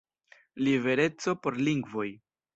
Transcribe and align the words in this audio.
Libereco 0.67 1.37
por 1.45 1.61
lingvoj! 1.69 2.09